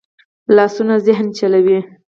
لاسونه 0.55 0.95
ذهن 1.05 1.27
چلوي 1.37 1.79